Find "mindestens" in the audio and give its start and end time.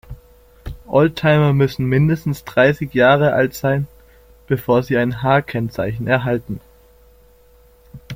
1.85-2.43